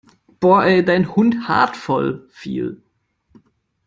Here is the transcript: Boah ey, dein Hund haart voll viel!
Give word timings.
Boah 0.39 0.65
ey, 0.65 0.83
dein 0.83 1.13
Hund 1.15 1.47
haart 1.47 1.77
voll 1.77 2.25
viel! 2.31 2.81